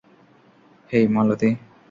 হেই, 0.89 1.05
মালতী! 1.07 1.49